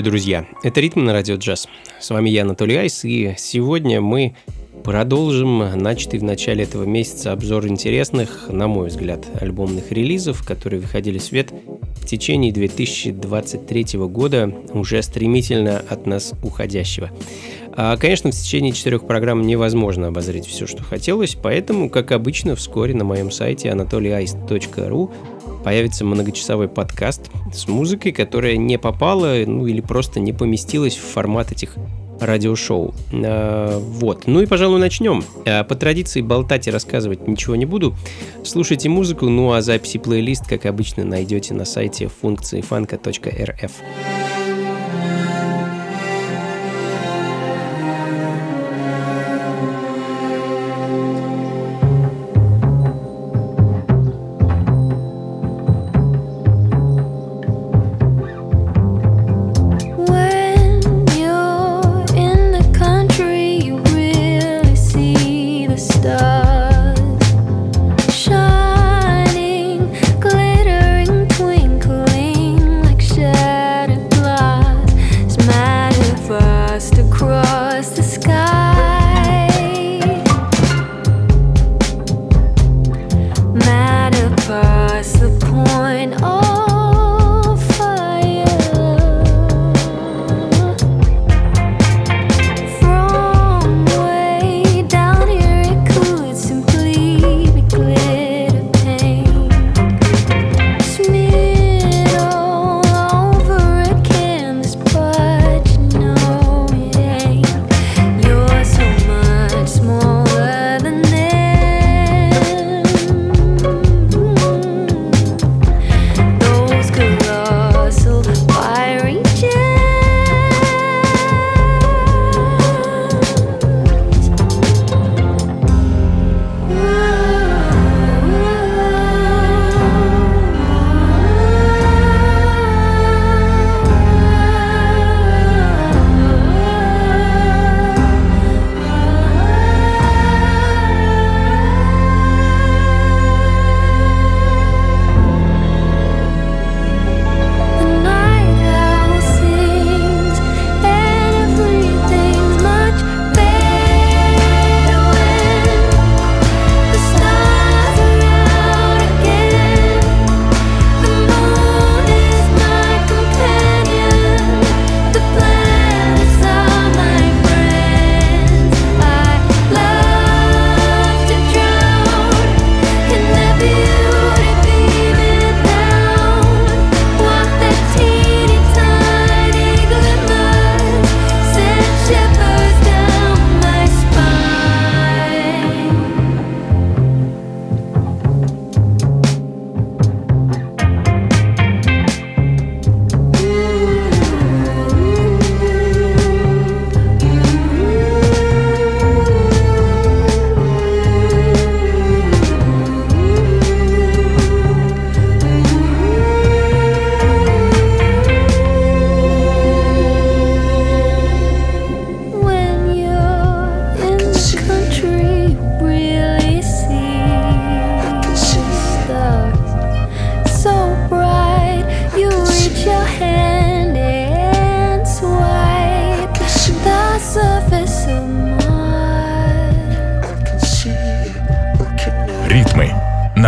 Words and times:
Приветствую, 0.00 0.12
друзья! 0.12 0.46
Это 0.62 0.80
«Ритм 0.80 1.04
на 1.04 1.12
радио 1.12 1.36
джаз». 1.36 1.68
С 2.00 2.08
вами 2.08 2.30
я, 2.30 2.40
Анатолий 2.40 2.74
Айс, 2.74 3.04
и 3.04 3.34
сегодня 3.36 4.00
мы 4.00 4.34
продолжим 4.82 5.58
начатый 5.76 6.18
в 6.18 6.22
начале 6.22 6.64
этого 6.64 6.84
месяца 6.84 7.32
обзор 7.32 7.66
интересных, 7.66 8.48
на 8.48 8.66
мой 8.66 8.88
взгляд, 8.88 9.26
альбомных 9.38 9.92
релизов, 9.92 10.42
которые 10.42 10.80
выходили 10.80 11.18
в 11.18 11.22
свет 11.22 11.52
в 11.96 12.06
течение 12.06 12.50
2023 12.50 13.98
года, 14.08 14.50
уже 14.72 15.02
стремительно 15.02 15.84
от 15.86 16.06
нас 16.06 16.32
уходящего. 16.42 17.10
А, 17.72 17.98
конечно, 17.98 18.30
в 18.30 18.34
течение 18.34 18.72
четырех 18.72 19.06
программ 19.06 19.42
невозможно 19.42 20.06
обозреть 20.06 20.46
все, 20.46 20.66
что 20.66 20.82
хотелось, 20.82 21.36
поэтому, 21.40 21.90
как 21.90 22.12
обычно, 22.12 22.56
вскоре 22.56 22.94
на 22.94 23.04
моем 23.04 23.30
сайте 23.30 23.68
anatolyice.ru 23.68 25.10
появится 25.64 26.04
многочасовой 26.04 26.68
подкаст 26.68 27.30
с 27.52 27.68
музыкой, 27.68 28.12
которая 28.12 28.56
не 28.56 28.78
попала, 28.78 29.34
ну 29.46 29.66
или 29.66 29.80
просто 29.80 30.20
не 30.20 30.32
поместилась 30.32 30.96
в 30.96 31.02
формат 31.02 31.52
этих 31.52 31.76
радиошоу. 32.20 32.94
А, 33.12 33.78
вот. 33.78 34.26
Ну 34.26 34.42
и, 34.42 34.46
пожалуй, 34.46 34.78
начнем. 34.78 35.24
А, 35.46 35.64
по 35.64 35.74
традиции 35.74 36.20
болтать 36.20 36.68
и 36.68 36.70
рассказывать 36.70 37.26
ничего 37.26 37.56
не 37.56 37.66
буду. 37.66 37.94
Слушайте 38.44 38.88
музыку, 38.88 39.28
ну 39.28 39.52
а 39.52 39.62
записи 39.62 39.98
плейлист, 39.98 40.46
как 40.46 40.66
обычно, 40.66 41.04
найдете 41.04 41.54
на 41.54 41.64
сайте 41.64 42.08
функции. 42.08 42.60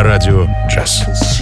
На 0.03 0.09
радио 0.09 0.47
«Джаз». 0.69 1.42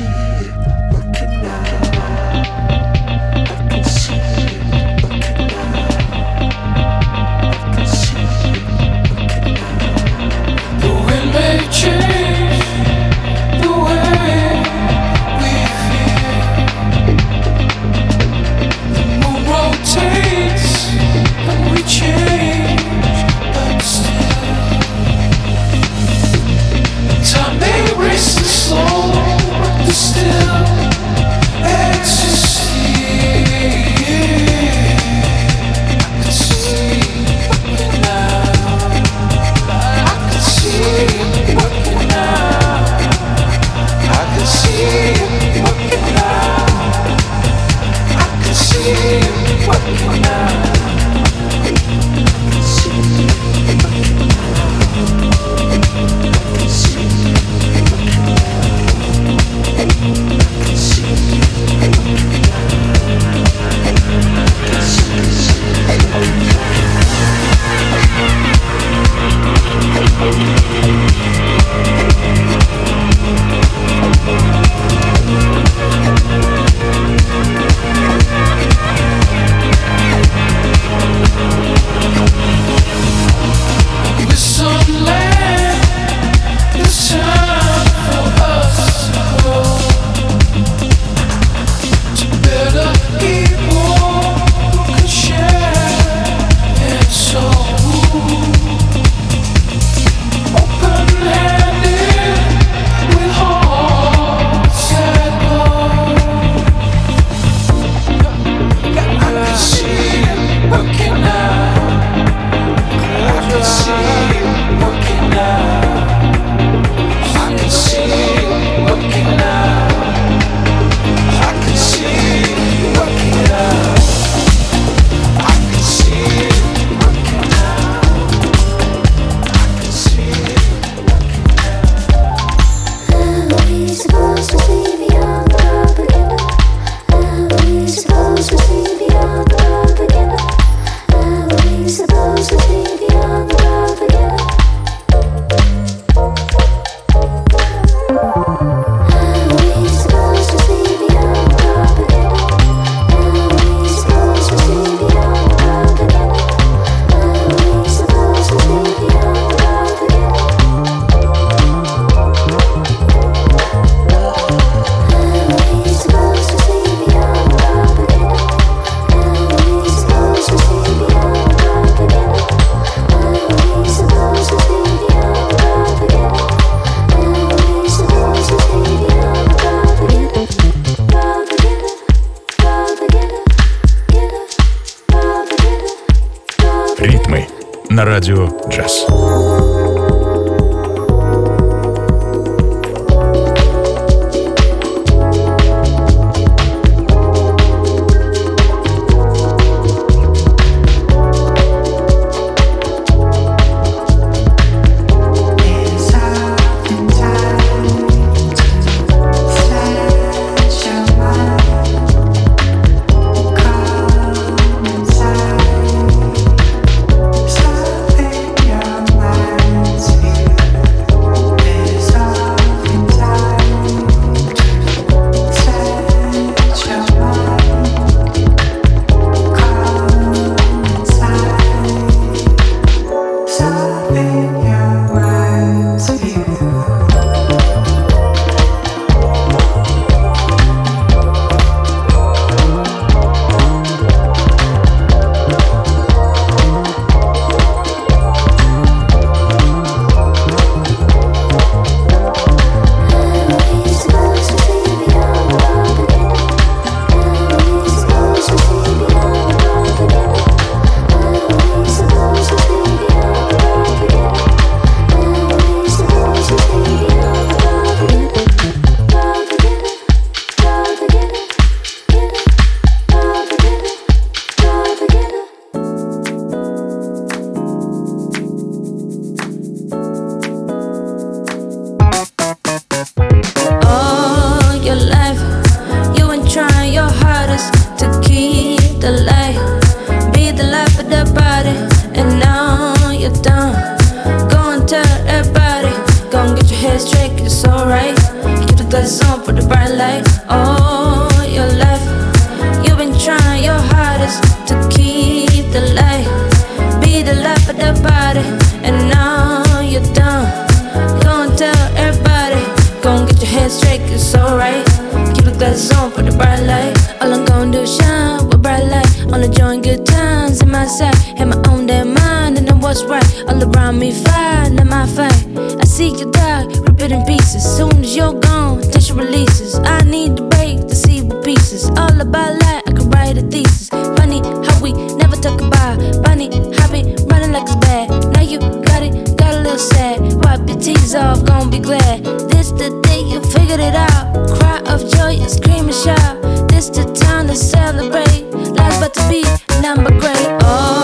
All 323.61 323.77
around 323.77 323.99
me, 323.99 324.13
fire, 324.13 324.71
not 324.71 324.87
my 324.87 325.07
fight. 325.07 325.47
I 325.81 325.85
see 325.85 326.09
you 326.17 326.31
die, 326.31 326.65
rip 326.65 327.01
it 327.01 327.13
in 327.13 327.25
pieces. 327.27 327.63
Soon 327.63 328.03
as 328.03 328.17
you're 328.17 328.33
gone, 328.33 328.81
tension 328.81 329.17
releases. 329.17 329.79
I 329.79 330.01
need 330.03 330.37
to 330.39 330.45
break 330.45 330.89
the 330.89 330.95
sea 330.95 331.23
with 331.23 331.45
pieces. 331.45 331.91
All 331.91 332.21
about 332.21 332.59
light, 332.63 332.83
I 332.87 332.93
could 332.93 333.13
write 333.13 333.37
a 333.37 333.43
thesis. 333.43 333.89
Funny 333.91 334.41
how 334.41 334.81
we 334.81 334.93
never 334.93 335.37
talk 335.37 335.61
about. 335.61 336.01
Funny 336.25 336.49
how 336.77 336.91
we 336.93 337.15
running 337.29 337.53
like 337.53 337.65
it's 337.65 337.77
bad. 337.77 338.09
Now 338.33 338.41
you 338.41 338.61
got 338.61 339.03
it, 339.03 339.37
got 339.37 339.55
a 339.55 339.61
little 339.61 339.79
sad. 339.79 340.21
Wipe 340.43 340.67
your 340.67 340.79
tears 340.79 341.15
off, 341.15 341.45
gon' 341.45 341.71
be 341.71 341.81
glad. 341.81 342.25
This 342.25 342.71
the 342.73 342.89
day 343.03 343.21
you 343.21 343.43
figured 343.53 343.81
it 343.81 343.95
out. 343.95 344.49
Cry 344.57 344.79
of 344.87 345.01
joy 345.13 345.37
and 345.37 345.51
scream 345.51 345.85
and 345.85 345.95
shout. 345.95 346.41
This 346.71 346.89
the 346.89 347.05
time 347.13 347.49
to 347.49 347.57
celebrate. 347.57 348.45
Life's 348.79 348.99
about 348.99 349.15
to 349.15 349.29
be 349.29 349.45
number 349.83 350.11
great. 350.19 350.49
All 350.65 351.00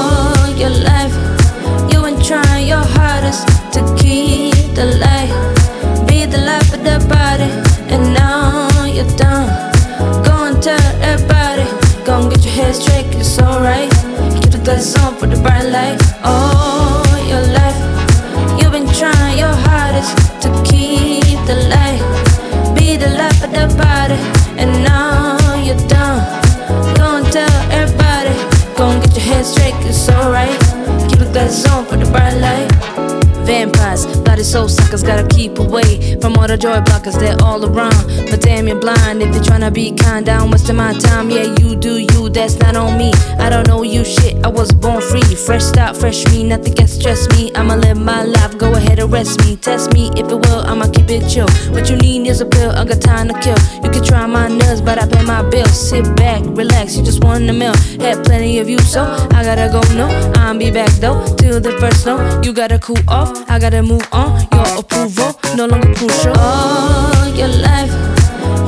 soul 34.47 34.69
suckers, 34.69 35.03
gotta 35.03 35.27
keep 35.27 35.59
away 35.59 36.17
from 36.21 36.37
all 36.37 36.47
the 36.47 36.57
joy 36.57 36.79
blockers, 36.81 37.19
they're 37.19 37.37
all 37.43 37.65
around. 37.65 38.07
But 38.31 38.41
damn, 38.41 38.69
you're 38.69 38.79
blind 38.79 39.23
if 39.23 39.35
you're 39.35 39.43
tryna 39.43 39.73
be 39.75 39.93
kind. 39.93 40.25
Down 40.25 40.51
wasting 40.51 40.77
my 40.77 40.93
time, 40.93 41.31
yeah, 41.31 41.55
you 41.59 41.75
do 41.77 41.99
you, 41.99 42.29
that's 42.29 42.57
not 42.59 42.77
on 42.77 42.97
me. 42.97 43.13
I 43.39 43.51
don't 43.51 43.67
know 43.67 43.83
you 43.83 44.05
shit, 44.05 44.35
I 44.45 44.49
was 44.49 44.73
born 44.73 45.03
free. 45.03 45.23
Fresh 45.47 45.65
start, 45.65 45.97
fresh 45.97 46.25
me, 46.27 46.45
nothing 46.45 46.75
can 46.75 46.87
stress 46.87 47.29
me. 47.31 47.53
I'ma 47.55 47.75
live 47.75 47.99
my 47.99 48.23
life, 48.23 48.57
go 48.57 48.73
ahead, 48.73 49.01
arrest 49.01 49.41
me. 49.45 49.57
Test 49.57 49.93
me 49.93 50.11
if 50.17 50.31
it 50.31 50.39
will, 50.47 50.63
I'ma 50.71 50.87
keep 50.91 51.11
it 51.11 51.29
chill. 51.29 51.49
What 51.75 51.91
you 51.91 51.97
need 51.97 52.27
is 52.29 52.41
a 52.41 52.47
pill, 52.47 52.71
I 52.71 52.85
got 52.85 53.01
time 53.01 53.29
to 53.29 53.35
kill. 53.41 53.59
You 53.83 53.91
can 53.91 54.05
try 54.05 54.27
my 54.27 54.49
nuts, 54.49 54.81
but 54.81 55.03
I 55.03 55.07
pay 55.09 55.25
my 55.25 55.43
bills. 55.43 55.77
Sit 55.91 56.05
back, 56.17 56.43
relax, 56.45 56.97
you 56.97 57.03
just 57.05 57.23
want 57.25 57.51
a 57.51 57.53
meal. 57.53 57.75
Had 58.01 58.25
plenty 58.25 58.59
of 58.61 58.69
you, 58.69 58.79
so 58.79 59.03
I 59.33 59.43
gotta 59.43 59.69
go, 59.73 59.81
no. 59.95 60.07
I'll 60.37 60.57
be 60.57 60.71
back 60.71 60.91
though, 61.01 61.25
till 61.37 61.61
the 61.61 61.73
first 61.81 62.05
snow. 62.05 62.41
You 62.45 62.53
gotta 62.53 62.79
cool 62.79 63.03
off, 63.09 63.31
I 63.51 63.59
gotta 63.59 63.83
move 63.83 64.07
on. 64.13 64.36
Your 64.53 64.69
approval, 64.81 65.31
no 65.57 65.67
longer 65.67 65.95
crucial. 65.95 66.35
All 66.39 67.29
your 67.41 67.49
life, 67.49 67.93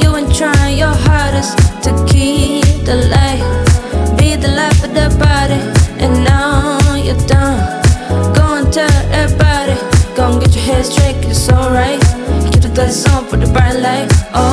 you 0.01 0.09
been 0.13 0.31
trying 0.33 0.79
your 0.79 0.95
hardest 1.09 1.57
to 1.85 1.91
keep 2.09 2.85
the 2.85 2.97
light. 3.15 3.43
Be 4.19 4.37
the 4.37 4.49
life 4.49 4.81
of 4.85 4.93
the 4.95 5.09
body, 5.19 5.61
and 6.03 6.25
now 6.25 6.79
you're 6.97 7.23
done. 7.27 7.59
Go 8.35 8.45
and 8.59 8.73
tell 8.73 8.99
everybody. 9.13 9.77
Go 10.17 10.23
and 10.33 10.41
get 10.41 10.55
your 10.57 10.65
head 10.65 10.85
straight, 10.87 11.17
it's 11.27 11.49
alright. 11.51 12.01
Keep 12.51 12.63
the 12.67 12.73
glasses 12.75 13.07
on 13.13 13.27
for 13.27 13.37
the 13.37 13.51
bright 13.53 13.79
light. 13.87 14.09
All 14.35 14.48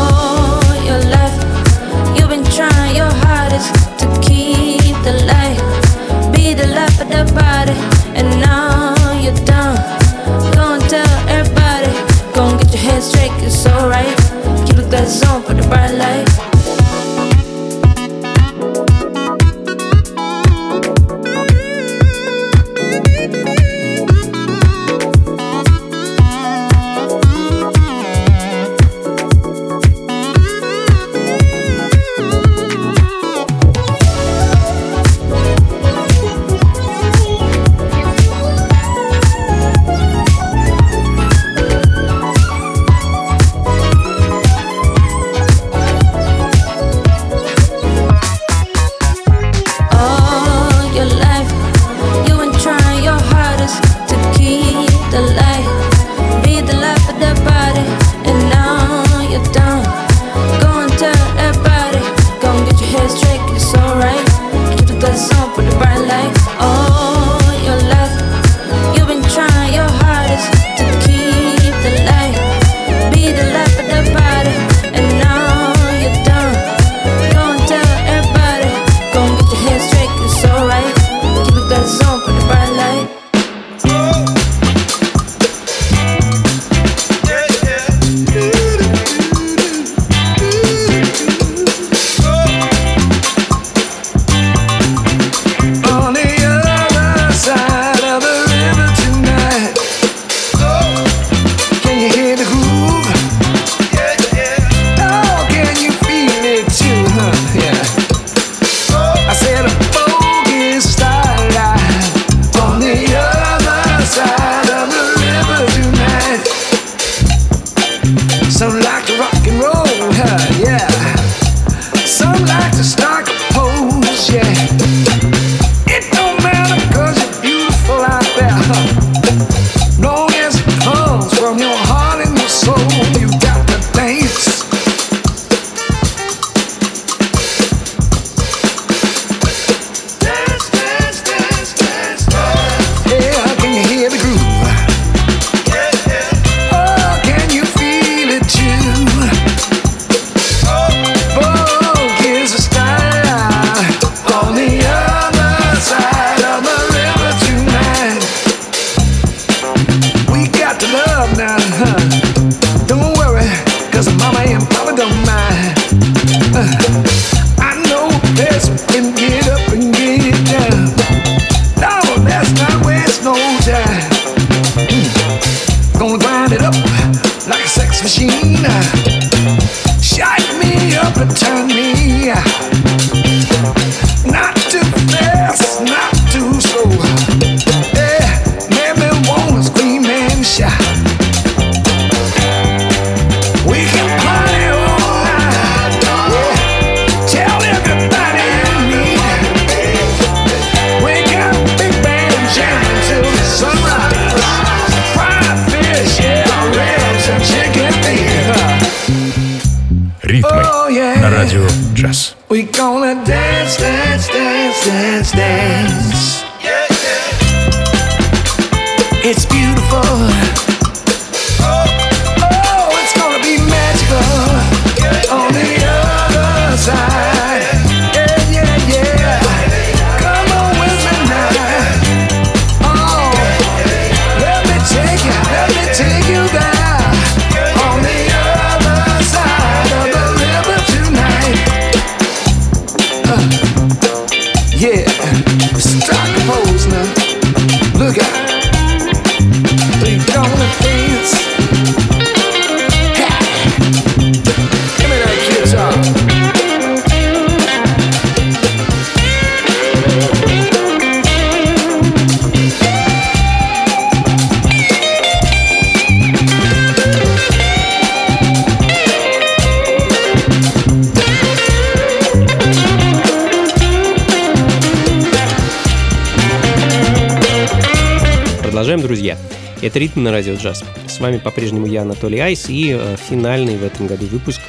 Это 279.95 280.01
«Ритм 280.01 280.23
на 280.23 280.31
радио 280.33 280.55
джаз». 280.55 280.83
С 281.07 281.21
вами 281.21 281.37
по-прежнему 281.37 281.85
я, 281.85 282.01
Анатолий 282.01 282.39
Айс, 282.39 282.67
и 282.67 282.93
э, 282.93 283.15
финальный 283.29 283.77
в 283.77 283.83
этом 283.85 284.07
году 284.07 284.25
выпуск 284.25 284.59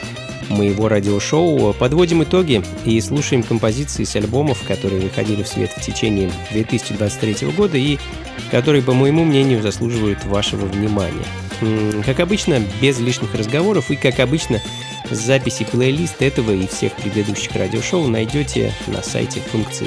моего 0.51 0.87
радиошоу. 0.87 1.73
Подводим 1.73 2.23
итоги 2.23 2.63
и 2.85 3.01
слушаем 3.01 3.43
композиции 3.43 4.05
с 4.05 4.15
альбомов, 4.15 4.63
которые 4.63 5.03
выходили 5.03 5.43
в 5.43 5.49
свет 5.49 5.73
в 5.77 5.83
течение 5.83 6.31
2023 6.53 7.49
года 7.49 7.77
и 7.77 7.99
которые, 8.53 8.85
по 8.85 8.95
моему 8.95 9.25
мнению, 9.25 9.63
заслуживают 9.63 10.25
вашего 10.27 10.65
внимания. 10.67 11.27
Как 12.05 12.21
обычно, 12.21 12.63
без 12.81 13.01
лишних 13.01 13.35
разговоров 13.35 13.91
и, 13.91 13.97
как 13.97 14.21
обычно, 14.21 14.63
записи 15.11 15.65
плейлист 15.65 16.23
этого 16.23 16.53
и 16.53 16.69
всех 16.69 16.93
предыдущих 16.93 17.53
радиошоу 17.57 18.07
найдете 18.07 18.73
на 18.87 19.03
сайте 19.03 19.41
функции 19.41 19.87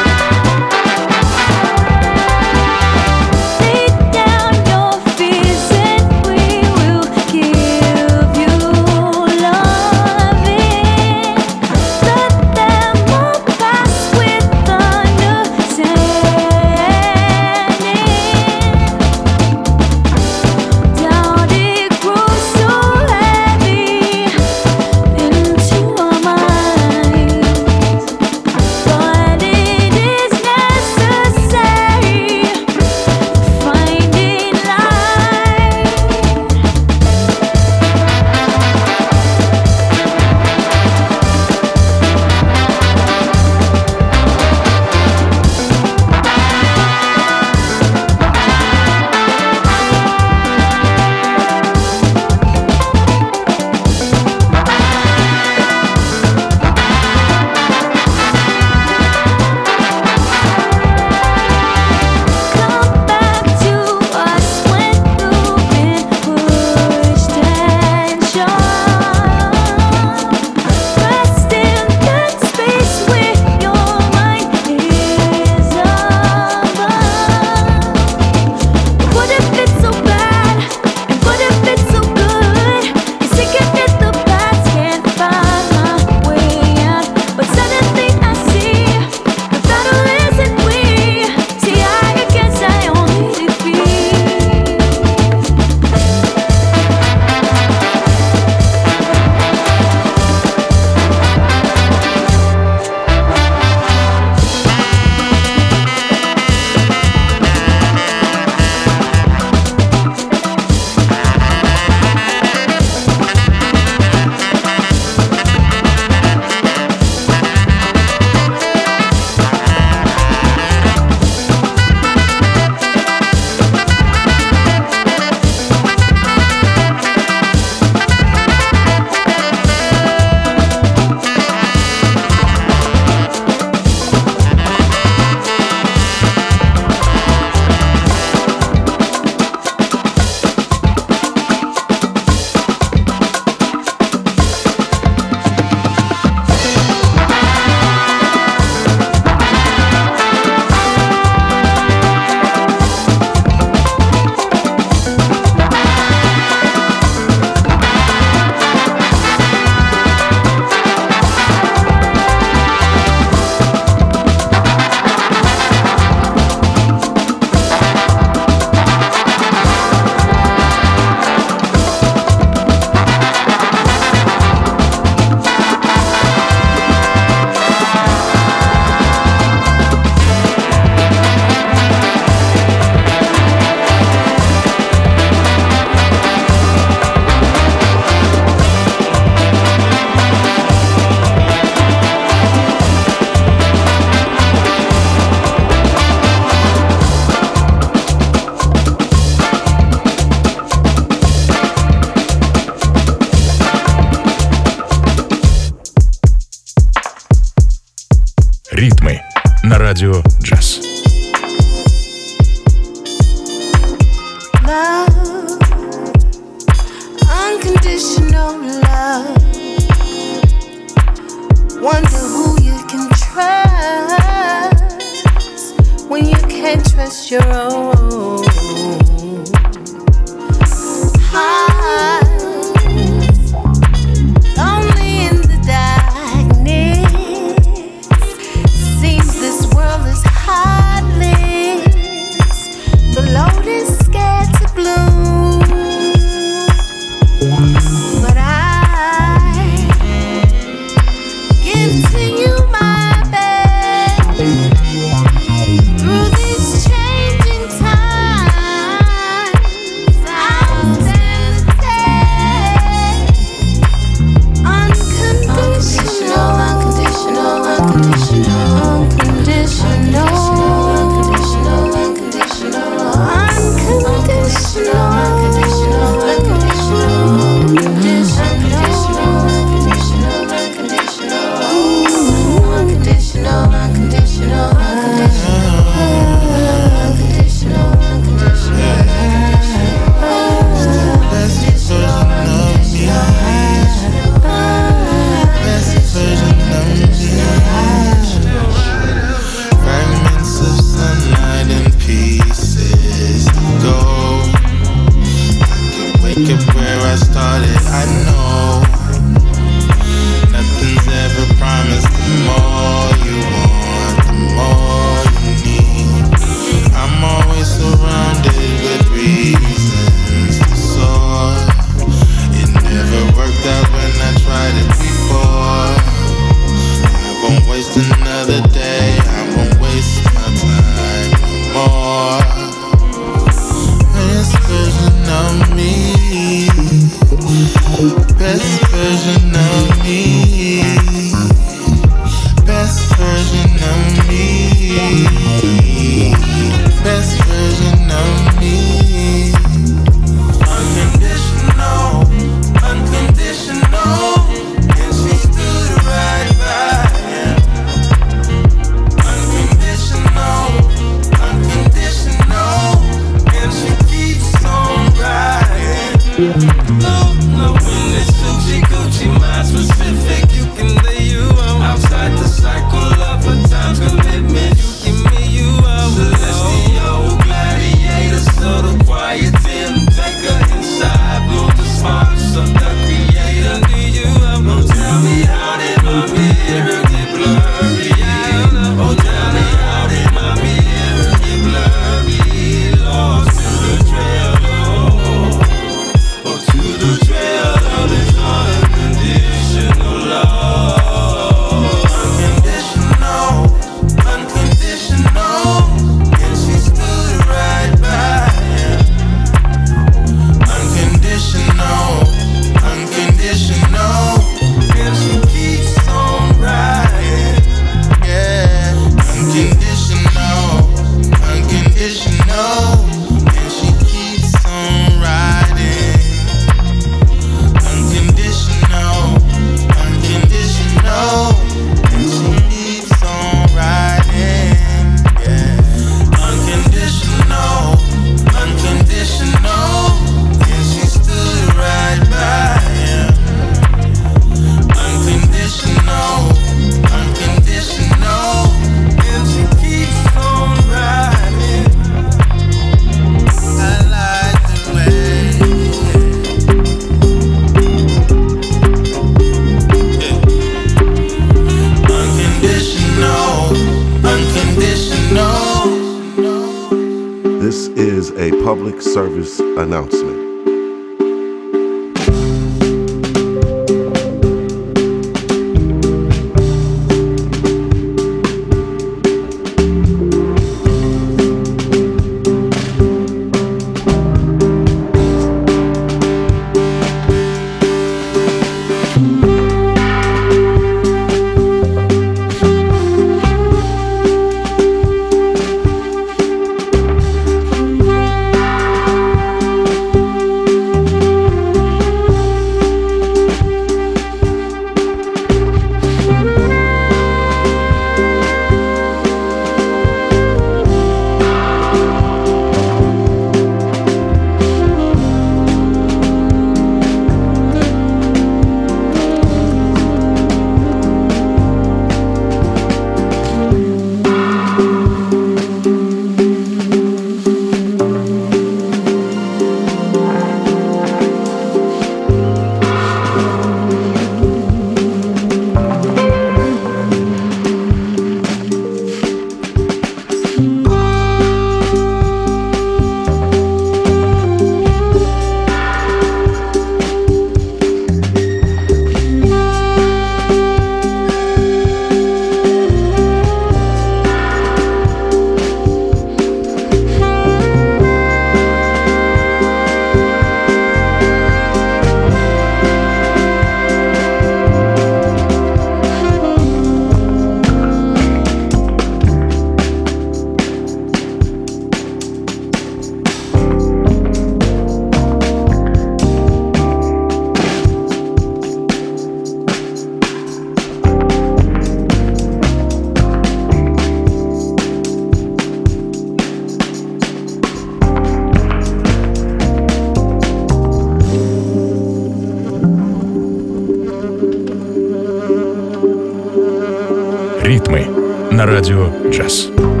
Service. 599.51 600.00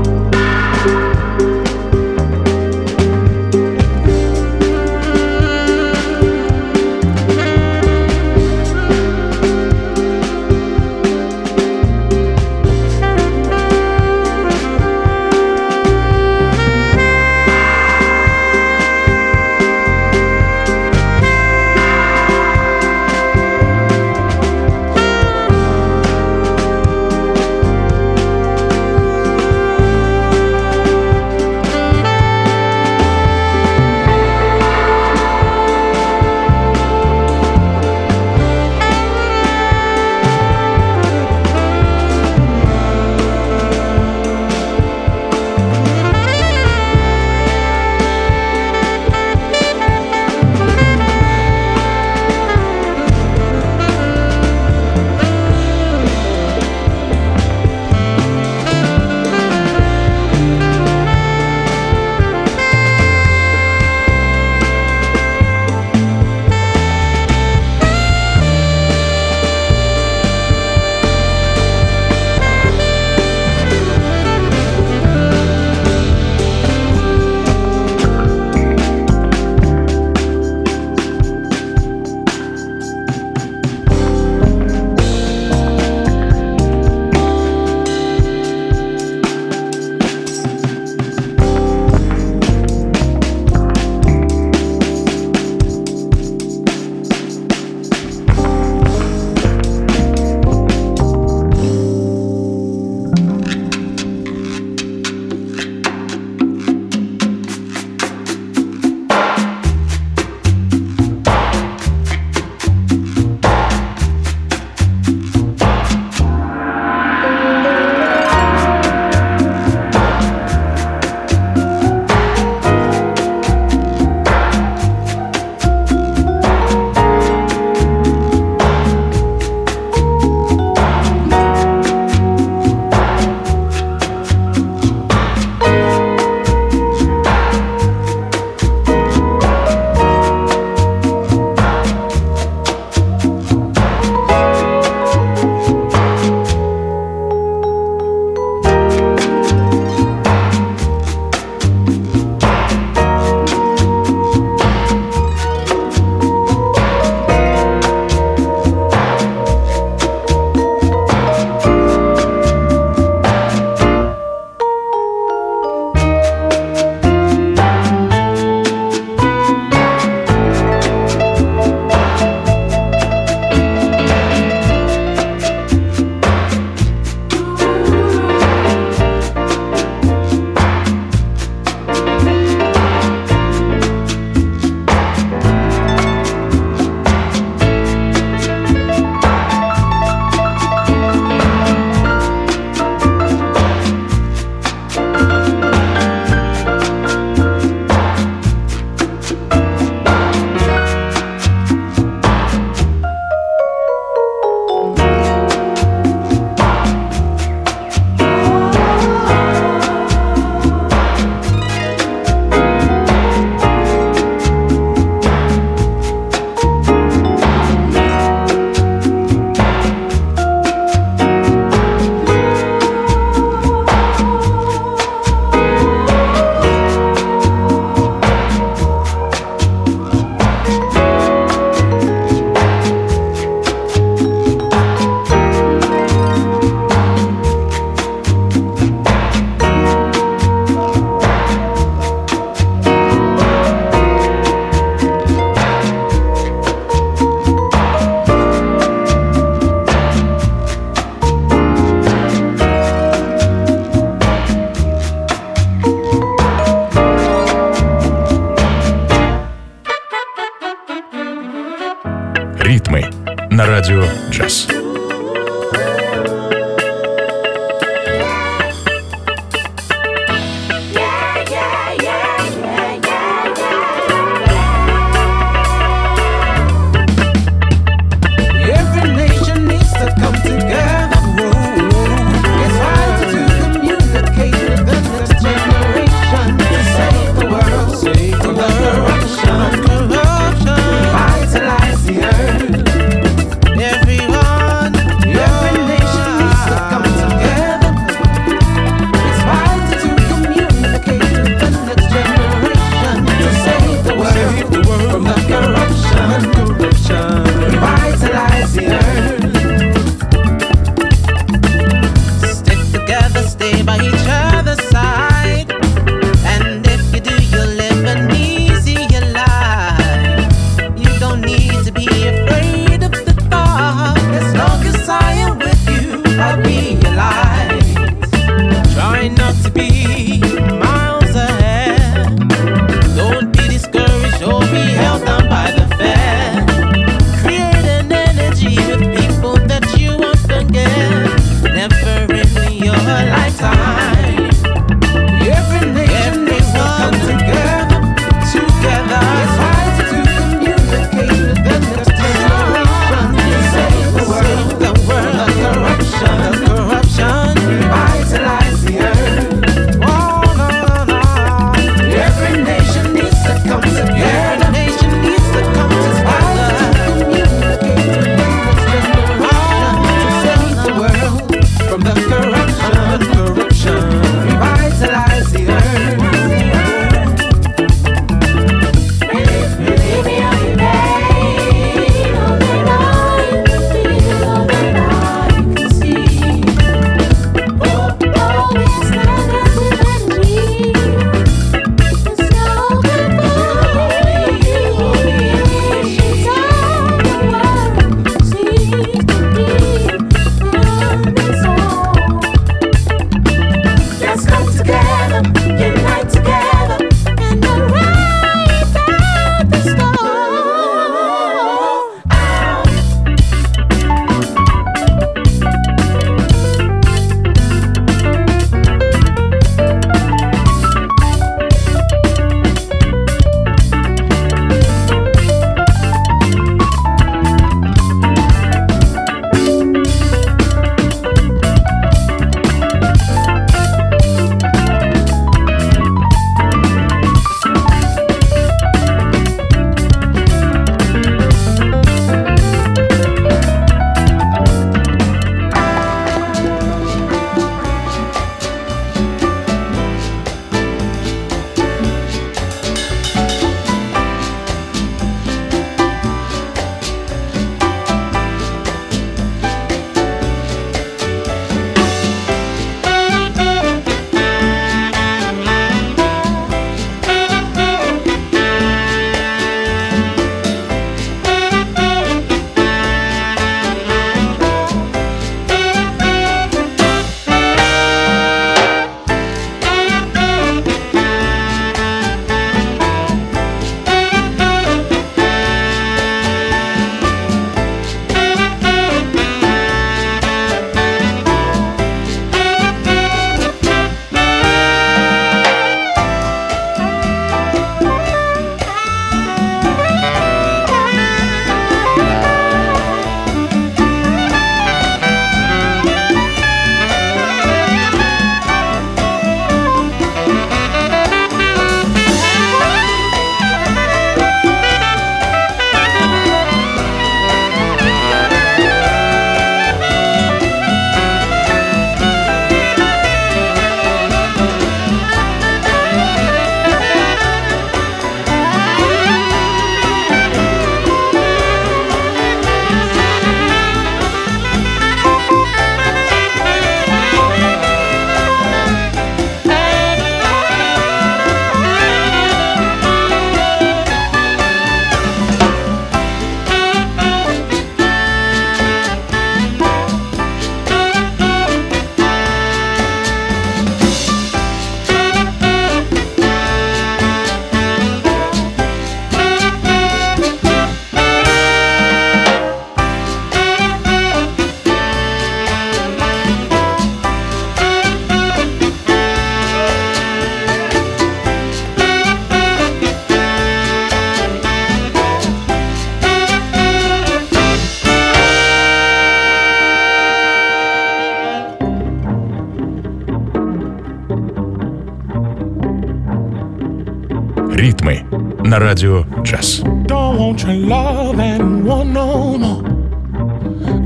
Your 590.63 590.73
love 590.75 591.39
and 591.39 591.83
want 591.87 592.11
no 592.11 592.55
more. 592.55 592.83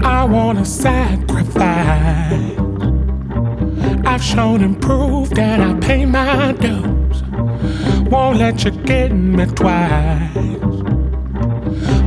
I 0.06 0.24
wanna 0.24 0.64
sacrifice. 0.64 1.62
I've 4.06 4.24
shown 4.24 4.62
and 4.64 4.82
proved 4.82 5.36
that 5.36 5.60
I 5.60 5.74
pay 5.80 6.06
my 6.06 6.54
dues. 6.54 7.24
Won't 8.10 8.38
let 8.38 8.64
you 8.64 8.72
get 8.72 9.12
me 9.12 9.46
twice. 9.48 10.34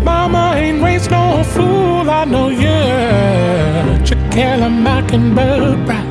Mama 0.03 0.55
ain't 0.57 0.83
raised 0.83 1.11
no 1.11 1.43
fool, 1.45 2.09
I 2.09 2.25
know 2.25 2.49
you. 2.49 4.07
To 4.07 4.15
kill 4.33 4.63
a 4.63 4.71
mockingbird 4.71 5.87
right. 5.87 6.09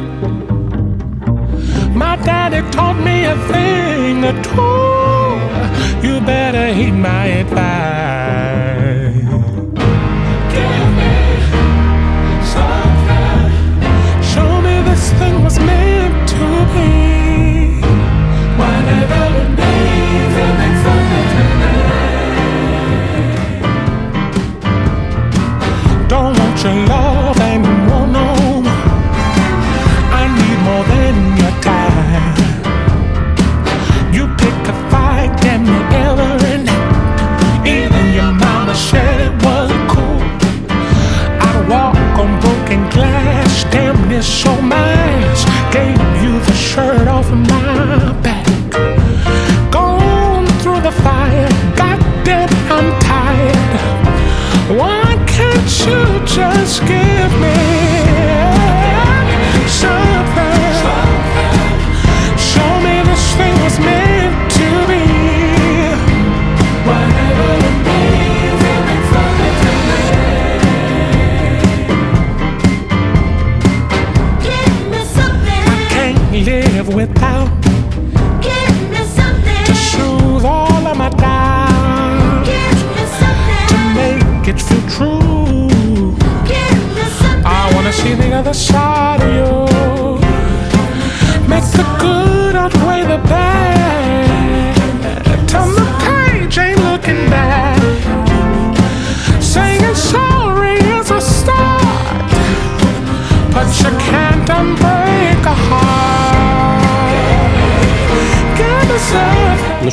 My 1.96 2.16
daddy 2.18 2.62
taught 2.70 2.98
me 3.04 3.26
a 3.26 3.36
thing 3.52 4.24
or 4.24 4.36
two. 4.44 6.08
You 6.08 6.22
better 6.22 6.72
heed 6.72 6.92
my 6.92 7.26
advice. 7.26 8.17
Just 56.38 56.82
give 56.86 57.17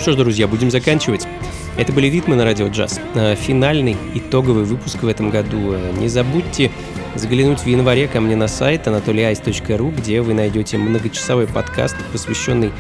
что 0.04 0.12
ж, 0.12 0.16
друзья, 0.16 0.46
будем 0.46 0.70
заканчивать. 0.70 1.26
Это 1.78 1.90
были 1.90 2.08
ритмы 2.08 2.36
на 2.36 2.44
радио 2.44 2.68
джаз. 2.68 3.00
Э, 3.14 3.34
Финальный 3.36 3.96
итоговый 4.12 4.64
выпуск 4.64 5.02
в 5.02 5.08
этом 5.08 5.30
году. 5.30 5.72
Э, 5.72 5.94
Не 5.98 6.08
забудьте 6.08 6.70
заглянуть 7.14 7.60
в 7.60 7.66
январе 7.66 8.06
ко 8.06 8.20
мне 8.20 8.36
на 8.36 8.46
сайт 8.46 8.86
anatolyice.ru, 8.86 9.96
где 9.96 10.20
вы 10.20 10.34
найдете 10.34 10.76
многочасовой 10.76 11.46
подкаст, 11.46 11.96
посвященный 12.12 12.70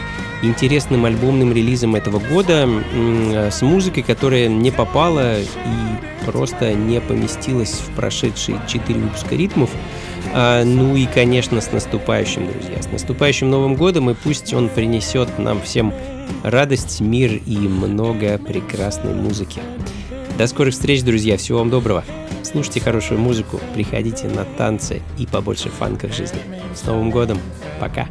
интересным 0.42 1.06
альбомным 1.06 1.50
релизам 1.54 1.94
этого 1.94 2.18
года, 2.18 2.68
э, 2.68 3.48
с 3.50 3.62
музыкой, 3.62 4.02
которая 4.02 4.48
не 4.48 4.70
попала 4.70 5.40
и 5.40 6.26
просто 6.26 6.74
не 6.74 7.00
поместилась 7.00 7.80
в 7.80 7.96
прошедшие 7.96 8.60
4 8.68 9.00
выпуска 9.00 9.34
ритмов. 9.34 9.70
А, 10.36 10.64
ну 10.64 10.96
и, 10.96 11.06
конечно, 11.06 11.60
с 11.60 11.70
наступающим, 11.70 12.50
друзья. 12.50 12.82
С 12.82 12.90
наступающим 12.90 13.50
Новым 13.50 13.76
годом, 13.76 14.10
и 14.10 14.14
пусть 14.14 14.52
он 14.52 14.68
принесет 14.68 15.38
нам 15.38 15.62
всем 15.62 15.94
радость, 16.42 17.00
мир 17.00 17.40
и 17.46 17.56
много 17.56 18.38
прекрасной 18.38 19.14
музыки. 19.14 19.60
До 20.36 20.48
скорых 20.48 20.74
встреч, 20.74 21.04
друзья. 21.04 21.36
Всего 21.36 21.60
вам 21.60 21.70
доброго. 21.70 22.02
Слушайте 22.42 22.80
хорошую 22.80 23.20
музыку, 23.20 23.60
приходите 23.74 24.26
на 24.26 24.44
танцы 24.44 25.02
и 25.18 25.26
побольше 25.26 25.68
фанка 25.68 26.08
в 26.08 26.14
жизни. 26.14 26.40
С 26.74 26.84
Новым 26.84 27.10
годом. 27.10 27.38
Пока. 27.78 28.08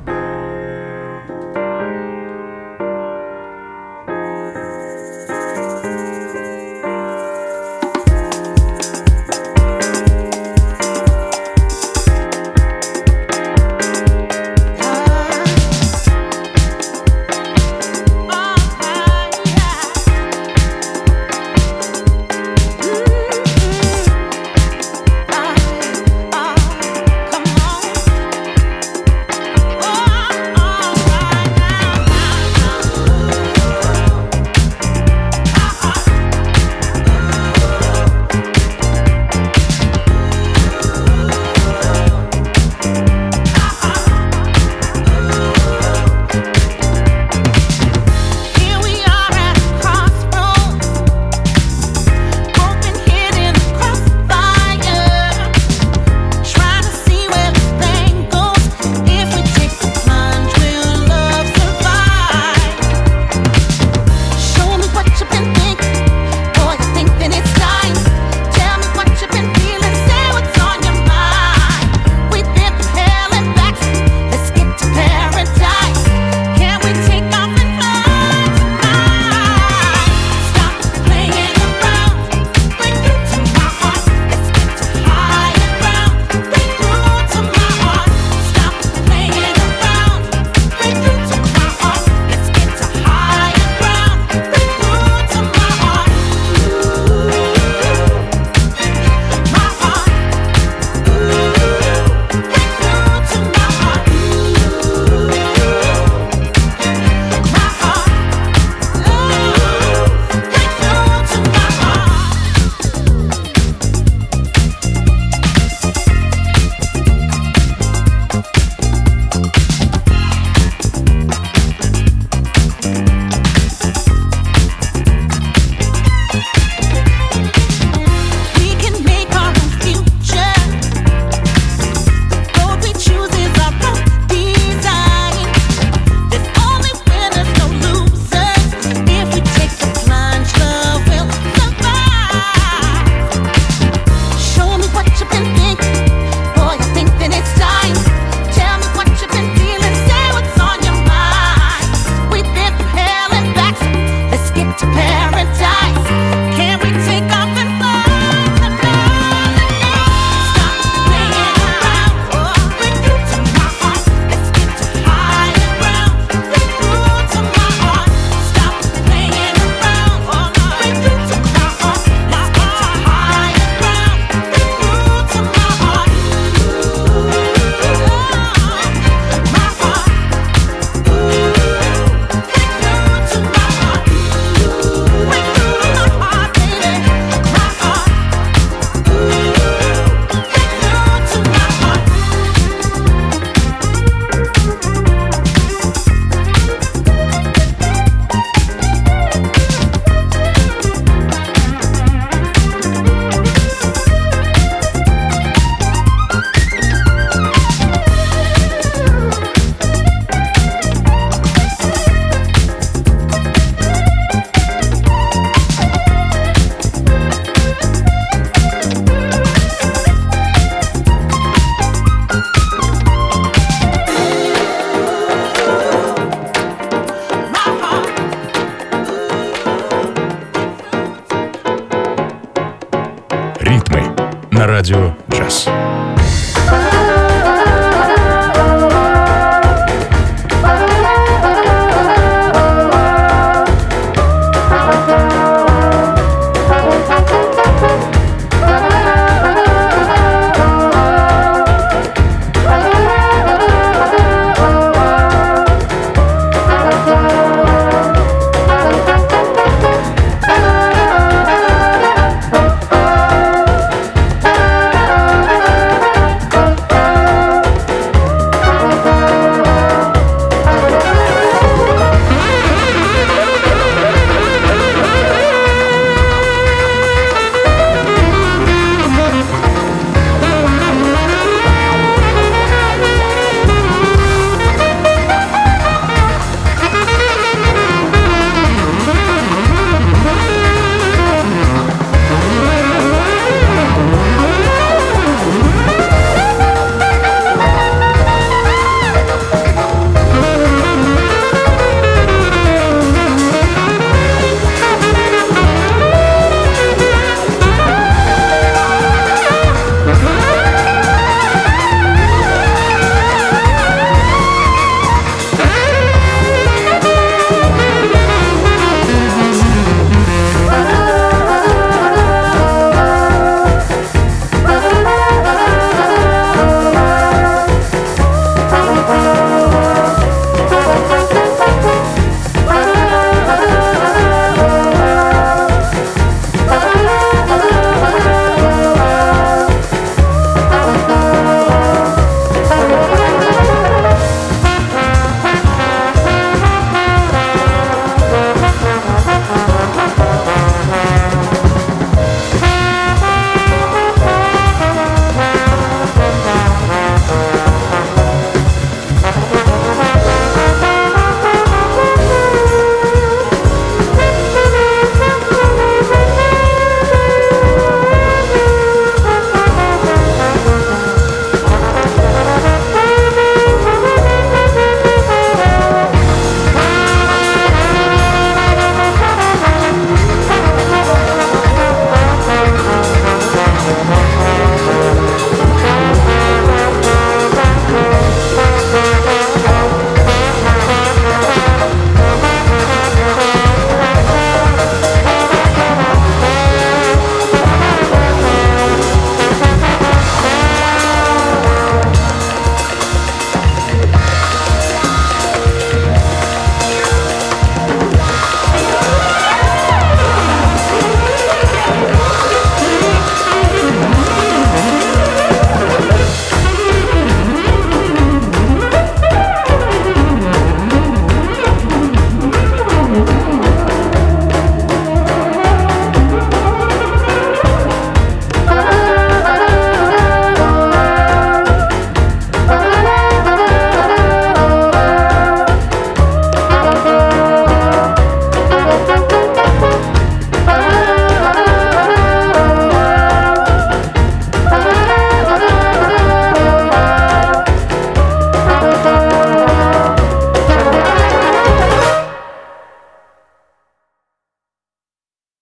на 234.63 234.67
радио 234.67 235.13
«Джаз». 235.29 235.67